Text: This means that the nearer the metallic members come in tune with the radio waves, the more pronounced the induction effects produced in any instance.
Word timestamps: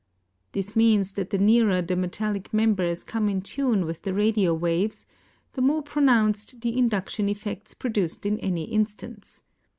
This 0.53 0.75
means 0.75 1.13
that 1.13 1.29
the 1.29 1.37
nearer 1.37 1.79
the 1.79 1.95
metallic 1.95 2.51
members 2.51 3.03
come 3.03 3.29
in 3.29 3.39
tune 3.41 3.85
with 3.85 4.01
the 4.01 4.15
radio 4.15 4.51
waves, 4.51 5.05
the 5.53 5.61
more 5.61 5.83
pronounced 5.83 6.61
the 6.61 6.75
induction 6.75 7.29
effects 7.29 7.75
produced 7.75 8.25
in 8.25 8.39
any 8.39 8.63
instance. 8.63 9.43